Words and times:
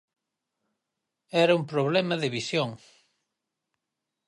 era 1.43 1.57
un 1.59 1.65
problema 1.73 2.15
de 2.21 2.29
visión. 2.37 2.69